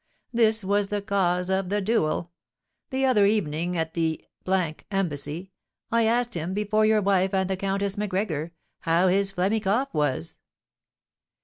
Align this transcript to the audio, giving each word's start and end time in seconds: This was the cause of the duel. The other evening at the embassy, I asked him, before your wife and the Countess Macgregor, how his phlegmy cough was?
This 0.33 0.63
was 0.63 0.87
the 0.87 0.99
cause 1.03 1.47
of 1.51 1.69
the 1.69 1.79
duel. 1.79 2.31
The 2.89 3.05
other 3.05 3.27
evening 3.27 3.77
at 3.77 3.93
the 3.93 4.25
embassy, 4.89 5.51
I 5.91 6.05
asked 6.07 6.33
him, 6.33 6.55
before 6.55 6.87
your 6.87 7.03
wife 7.03 7.35
and 7.35 7.47
the 7.47 7.55
Countess 7.55 7.99
Macgregor, 7.99 8.51
how 8.79 9.09
his 9.09 9.31
phlegmy 9.33 9.61
cough 9.61 9.93
was? 9.93 10.37